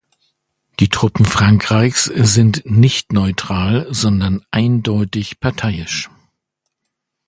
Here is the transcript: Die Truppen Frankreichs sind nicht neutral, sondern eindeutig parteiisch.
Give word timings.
Die 0.79 0.89
Truppen 0.89 1.25
Frankreichs 1.27 2.05
sind 2.05 2.63
nicht 2.65 3.13
neutral, 3.13 3.85
sondern 3.93 4.43
eindeutig 4.49 5.39
parteiisch. 5.39 6.09